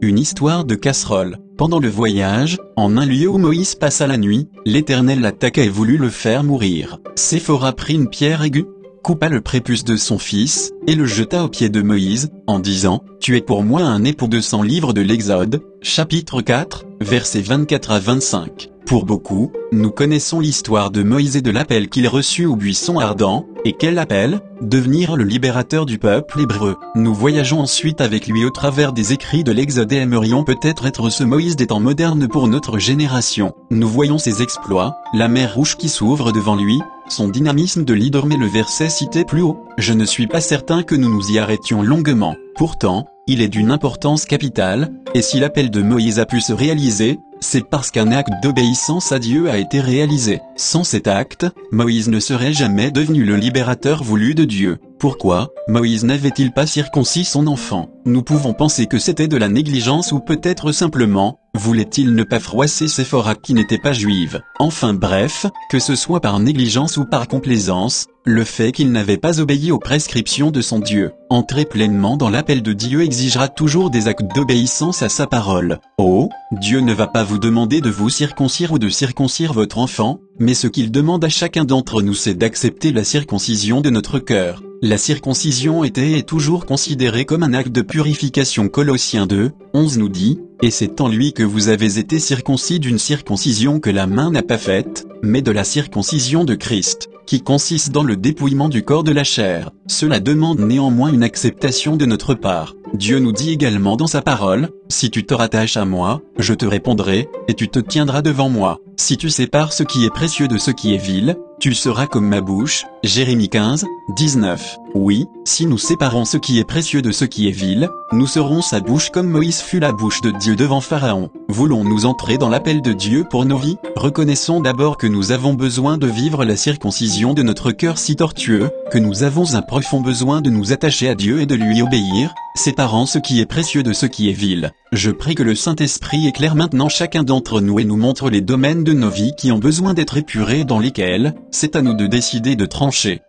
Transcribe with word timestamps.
Une 0.00 0.20
histoire 0.20 0.64
de 0.64 0.76
casserole. 0.76 1.38
Pendant 1.56 1.80
le 1.80 1.88
voyage, 1.88 2.56
en 2.76 2.96
un 2.96 3.04
lieu 3.04 3.28
où 3.28 3.36
Moïse 3.36 3.74
passa 3.74 4.06
la 4.06 4.16
nuit, 4.16 4.48
l'Éternel 4.64 5.20
l'attaqua 5.20 5.64
et 5.64 5.68
voulut 5.68 5.98
le 5.98 6.08
faire 6.08 6.44
mourir. 6.44 6.98
Séphora 7.16 7.72
prit 7.72 7.94
une 7.94 8.08
pierre 8.08 8.44
aiguë, 8.44 8.66
coupa 9.02 9.28
le 9.28 9.40
prépuce 9.40 9.82
de 9.82 9.96
son 9.96 10.18
fils, 10.18 10.70
et 10.86 10.94
le 10.94 11.04
jeta 11.04 11.42
aux 11.42 11.48
pieds 11.48 11.68
de 11.68 11.82
Moïse, 11.82 12.30
en 12.46 12.60
disant, 12.60 13.02
Tu 13.18 13.36
es 13.36 13.40
pour 13.40 13.64
moi 13.64 13.82
un 13.82 14.04
époux 14.04 14.28
de 14.28 14.40
cent 14.40 14.62
livres 14.62 14.92
de 14.92 15.00
l'Exode, 15.00 15.62
chapitre 15.82 16.42
4, 16.42 16.86
versets 17.00 17.42
24 17.42 17.90
à 17.90 17.98
25. 17.98 18.68
Pour 18.88 19.04
beaucoup, 19.04 19.52
nous 19.70 19.90
connaissons 19.90 20.40
l'histoire 20.40 20.90
de 20.90 21.02
Moïse 21.02 21.36
et 21.36 21.42
de 21.42 21.50
l'appel 21.50 21.90
qu'il 21.90 22.08
reçut 22.08 22.46
au 22.46 22.56
buisson 22.56 22.98
ardent, 22.98 23.44
et 23.66 23.74
quel 23.74 23.98
appel? 23.98 24.40
Devenir 24.62 25.14
le 25.14 25.24
libérateur 25.24 25.84
du 25.84 25.98
peuple 25.98 26.40
hébreu. 26.40 26.78
Nous 26.94 27.12
voyageons 27.12 27.60
ensuite 27.60 28.00
avec 28.00 28.26
lui 28.28 28.46
au 28.46 28.50
travers 28.50 28.94
des 28.94 29.12
écrits 29.12 29.44
de 29.44 29.52
l'Exode 29.52 29.92
et 29.92 29.96
aimerions 29.96 30.42
peut-être 30.42 30.86
être 30.86 31.10
ce 31.10 31.22
Moïse 31.22 31.54
des 31.54 31.66
temps 31.66 31.80
modernes 31.80 32.28
pour 32.28 32.48
notre 32.48 32.78
génération. 32.78 33.52
Nous 33.70 33.88
voyons 33.88 34.16
ses 34.16 34.40
exploits, 34.40 34.96
la 35.12 35.28
mer 35.28 35.54
rouge 35.54 35.76
qui 35.76 35.90
s'ouvre 35.90 36.32
devant 36.32 36.56
lui, 36.56 36.80
son 37.10 37.28
dynamisme 37.28 37.84
de 37.84 37.92
leader 37.92 38.24
mais 38.24 38.38
le 38.38 38.46
verset 38.46 38.88
cité 38.88 39.26
plus 39.26 39.42
haut, 39.42 39.58
je 39.76 39.92
ne 39.92 40.06
suis 40.06 40.26
pas 40.26 40.40
certain 40.40 40.82
que 40.82 40.94
nous 40.94 41.10
nous 41.10 41.30
y 41.30 41.38
arrêtions 41.38 41.82
longuement. 41.82 42.36
Pourtant, 42.56 43.06
il 43.26 43.42
est 43.42 43.48
d'une 43.48 43.70
importance 43.70 44.24
capitale, 44.24 44.90
et 45.12 45.20
si 45.20 45.38
l'appel 45.38 45.70
de 45.70 45.82
Moïse 45.82 46.18
a 46.18 46.24
pu 46.24 46.40
se 46.40 46.54
réaliser, 46.54 47.18
c'est 47.40 47.68
parce 47.68 47.90
qu'un 47.90 48.10
acte 48.12 48.32
d'obéissance 48.42 49.12
à 49.12 49.18
Dieu 49.18 49.50
a 49.50 49.58
été 49.58 49.80
réalisé. 49.80 50.40
Sans 50.56 50.84
cet 50.84 51.06
acte, 51.08 51.46
Moïse 51.72 52.08
ne 52.08 52.20
serait 52.20 52.52
jamais 52.52 52.90
devenu 52.90 53.24
le 53.24 53.36
libérateur 53.36 54.02
voulu 54.02 54.34
de 54.34 54.44
Dieu. 54.44 54.78
Pourquoi 54.98 55.50
Moïse 55.68 56.04
n'avait-il 56.04 56.52
pas 56.52 56.66
circoncis 56.66 57.24
son 57.24 57.46
enfant 57.46 57.88
Nous 58.04 58.24
pouvons 58.24 58.52
penser 58.52 58.86
que 58.86 58.98
c'était 58.98 59.28
de 59.28 59.36
la 59.36 59.48
négligence 59.48 60.10
ou 60.10 60.18
peut-être 60.18 60.72
simplement, 60.72 61.38
voulait-il 61.54 62.16
ne 62.16 62.24
pas 62.24 62.40
froisser 62.40 62.88
Séphora 62.88 63.36
qui 63.36 63.54
n'était 63.54 63.78
pas 63.78 63.92
juive. 63.92 64.40
Enfin 64.58 64.94
bref, 64.94 65.46
que 65.70 65.78
ce 65.78 65.94
soit 65.94 66.20
par 66.20 66.40
négligence 66.40 66.96
ou 66.96 67.04
par 67.04 67.28
complaisance, 67.28 68.06
le 68.24 68.44
fait 68.44 68.72
qu'il 68.72 68.90
n'avait 68.90 69.18
pas 69.18 69.40
obéi 69.40 69.70
aux 69.70 69.78
prescriptions 69.78 70.50
de 70.50 70.60
son 70.60 70.80
Dieu, 70.80 71.12
entrer 71.30 71.64
pleinement 71.64 72.16
dans 72.16 72.28
l'appel 72.28 72.62
de 72.62 72.72
Dieu 72.72 73.02
exigera 73.02 73.48
toujours 73.48 73.90
des 73.90 74.08
actes 74.08 74.34
d'obéissance 74.34 75.02
à 75.02 75.08
sa 75.08 75.26
parole. 75.26 75.78
Oh, 75.98 76.28
Dieu 76.52 76.80
ne 76.80 76.92
va 76.92 77.06
pas 77.06 77.24
vous 77.24 77.38
demander 77.38 77.80
de 77.80 77.90
vous 77.90 78.10
circoncire 78.10 78.72
ou 78.72 78.78
de 78.78 78.88
circoncire 78.88 79.52
votre 79.52 79.78
enfant, 79.78 80.18
mais 80.38 80.54
ce 80.54 80.66
qu'il 80.66 80.90
demande 80.90 81.24
à 81.24 81.28
chacun 81.28 81.64
d'entre 81.64 82.02
nous 82.02 82.14
c'est 82.14 82.34
d'accepter 82.34 82.92
la 82.92 83.04
circoncision 83.04 83.80
de 83.80 83.90
notre 83.90 84.18
cœur. 84.18 84.62
La 84.80 84.96
circoncision 84.96 85.82
était 85.82 86.18
et 86.18 86.22
toujours 86.22 86.64
considérée 86.64 87.24
comme 87.24 87.42
un 87.42 87.52
acte 87.52 87.72
de 87.72 87.82
purification 87.82 88.68
Colossiens 88.68 89.26
2, 89.26 89.50
11 89.74 89.98
nous 89.98 90.08
dit, 90.08 90.38
et 90.62 90.70
c'est 90.70 91.00
en 91.00 91.08
lui 91.08 91.32
que 91.32 91.42
vous 91.42 91.68
avez 91.68 91.98
été 91.98 92.20
circoncis 92.20 92.78
d'une 92.78 92.98
circoncision 92.98 93.80
que 93.80 93.90
la 93.90 94.06
main 94.06 94.30
n'a 94.30 94.42
pas 94.42 94.56
faite, 94.56 95.04
mais 95.20 95.42
de 95.42 95.50
la 95.50 95.64
circoncision 95.64 96.44
de 96.44 96.54
Christ, 96.54 97.08
qui 97.26 97.42
consiste 97.42 97.90
dans 97.90 98.04
le 98.04 98.16
dépouillement 98.16 98.68
du 98.68 98.84
corps 98.84 99.04
de 99.04 99.12
la 99.12 99.24
chair. 99.24 99.72
Cela 99.88 100.20
demande 100.20 100.60
néanmoins 100.60 101.12
une 101.12 101.24
acceptation 101.24 101.96
de 101.96 102.06
notre 102.06 102.34
part. 102.34 102.74
Dieu 102.94 103.18
nous 103.18 103.32
dit 103.32 103.50
également 103.50 103.96
dans 103.96 104.06
sa 104.06 104.22
parole, 104.22 104.70
si 104.88 105.10
tu 105.10 105.24
te 105.24 105.34
rattaches 105.34 105.76
à 105.76 105.84
moi, 105.84 106.22
je 106.38 106.54
te 106.54 106.64
répondrai, 106.64 107.28
et 107.46 107.54
tu 107.54 107.68
te 107.68 107.78
tiendras 107.78 108.22
devant 108.22 108.48
moi. 108.48 108.80
Si 108.96 109.16
tu 109.16 109.30
sépares 109.30 109.72
ce 109.72 109.82
qui 109.82 110.04
est 110.04 110.10
précieux 110.10 110.48
de 110.48 110.58
ce 110.58 110.70
qui 110.70 110.94
est 110.94 110.98
vil, 110.98 111.36
tu 111.60 111.74
seras 111.74 112.06
comme 112.06 112.26
ma 112.26 112.40
bouche. 112.40 112.84
Jérémie 113.04 113.48
15, 113.48 113.84
19. 114.16 114.78
Oui, 115.00 115.28
si 115.44 115.64
nous 115.66 115.78
séparons 115.78 116.24
ce 116.24 116.38
qui 116.38 116.58
est 116.58 116.64
précieux 116.64 117.02
de 117.02 117.12
ce 117.12 117.24
qui 117.24 117.46
est 117.46 117.52
vil, 117.52 117.88
nous 118.10 118.26
serons 118.26 118.62
sa 118.62 118.80
bouche 118.80 119.10
comme 119.10 119.30
Moïse 119.30 119.60
fut 119.60 119.78
la 119.78 119.92
bouche 119.92 120.20
de 120.22 120.32
Dieu 120.32 120.56
devant 120.56 120.80
Pharaon. 120.80 121.30
Voulons-nous 121.48 122.04
entrer 122.04 122.36
dans 122.36 122.48
l'appel 122.48 122.82
de 122.82 122.92
Dieu 122.92 123.24
pour 123.30 123.44
nos 123.44 123.58
vies? 123.58 123.76
Reconnaissons 123.94 124.60
d'abord 124.60 124.96
que 124.96 125.06
nous 125.06 125.30
avons 125.30 125.54
besoin 125.54 125.98
de 125.98 126.08
vivre 126.08 126.44
la 126.44 126.56
circoncision 126.56 127.32
de 127.32 127.44
notre 127.44 127.70
cœur 127.70 127.96
si 127.96 128.16
tortueux, 128.16 128.70
que 128.90 128.98
nous 128.98 129.22
avons 129.22 129.54
un 129.54 129.62
profond 129.62 130.00
besoin 130.00 130.40
de 130.40 130.50
nous 130.50 130.72
attacher 130.72 131.08
à 131.08 131.14
Dieu 131.14 131.40
et 131.42 131.46
de 131.46 131.54
lui 131.54 131.80
obéir, 131.80 132.34
séparant 132.56 133.06
ce 133.06 133.20
qui 133.20 133.40
est 133.40 133.46
précieux 133.46 133.84
de 133.84 133.92
ce 133.92 134.06
qui 134.06 134.28
est 134.28 134.32
vil. 134.32 134.72
Je 134.90 135.12
prie 135.12 135.36
que 135.36 135.44
le 135.44 135.54
Saint-Esprit 135.54 136.26
éclaire 136.26 136.56
maintenant 136.56 136.88
chacun 136.88 137.22
d'entre 137.22 137.60
nous 137.60 137.78
et 137.78 137.84
nous 137.84 137.96
montre 137.96 138.30
les 138.30 138.40
domaines 138.40 138.82
de 138.82 138.94
nos 138.94 139.10
vies 139.10 139.34
qui 139.38 139.52
ont 139.52 139.58
besoin 139.58 139.94
d'être 139.94 140.16
épurés 140.16 140.64
dans 140.64 140.80
lesquels, 140.80 141.36
c'est 141.52 141.76
à 141.76 141.82
nous 141.82 141.94
de 141.94 142.08
décider 142.08 142.56
de 142.56 142.66
trancher. 142.66 143.20